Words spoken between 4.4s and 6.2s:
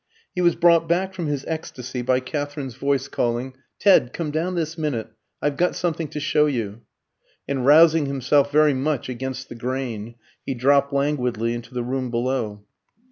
this minute I've got something to